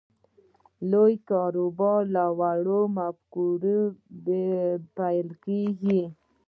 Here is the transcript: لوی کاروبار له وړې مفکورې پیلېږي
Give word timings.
لوی 0.91 1.13
کاروبار 1.29 2.01
له 2.15 2.25
وړې 2.39 2.79
مفکورې 2.97 3.81
پیلېږي 4.95 6.01